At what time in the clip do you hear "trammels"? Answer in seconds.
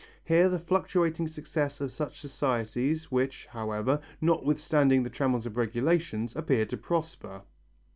5.11-5.45